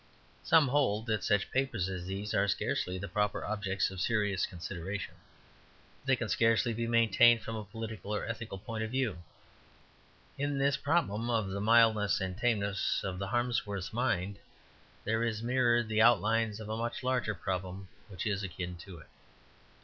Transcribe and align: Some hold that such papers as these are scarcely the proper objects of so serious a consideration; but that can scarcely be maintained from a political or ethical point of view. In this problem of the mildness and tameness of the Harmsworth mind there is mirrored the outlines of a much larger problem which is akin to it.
Some 0.41 0.69
hold 0.69 1.05
that 1.05 1.23
such 1.23 1.51
papers 1.51 1.87
as 1.87 2.07
these 2.07 2.33
are 2.33 2.47
scarcely 2.47 2.97
the 2.97 3.07
proper 3.07 3.45
objects 3.45 3.91
of 3.91 4.01
so 4.01 4.07
serious 4.07 4.45
a 4.45 4.49
consideration; 4.49 5.13
but 5.99 6.07
that 6.07 6.15
can 6.15 6.27
scarcely 6.29 6.73
be 6.73 6.87
maintained 6.87 7.43
from 7.43 7.55
a 7.55 7.65
political 7.65 8.15
or 8.15 8.25
ethical 8.25 8.57
point 8.57 8.83
of 8.83 8.89
view. 8.89 9.21
In 10.39 10.57
this 10.57 10.75
problem 10.75 11.29
of 11.29 11.49
the 11.51 11.61
mildness 11.61 12.19
and 12.19 12.35
tameness 12.35 13.03
of 13.03 13.19
the 13.19 13.27
Harmsworth 13.27 13.93
mind 13.93 14.39
there 15.03 15.23
is 15.23 15.43
mirrored 15.43 15.87
the 15.87 16.01
outlines 16.01 16.59
of 16.59 16.67
a 16.67 16.75
much 16.77 17.03
larger 17.03 17.35
problem 17.35 17.87
which 18.07 18.25
is 18.25 18.41
akin 18.41 18.77
to 18.77 18.97
it. 18.97 19.07